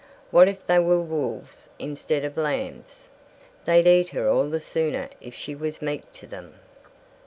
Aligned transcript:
What 0.31 0.47
if 0.47 0.65
they 0.65 0.79
were 0.79 0.99
wolves 0.99 1.69
instead 1.77 2.25
of 2.25 2.35
lambs? 2.35 3.07
They'd 3.65 3.85
eat 3.85 4.09
her 4.09 4.27
all 4.27 4.49
the 4.49 4.59
sooner 4.59 5.09
if 5.21 5.35
she 5.35 5.53
was 5.53 5.79
meek 5.79 6.11
to 6.13 6.25
them. 6.25 6.55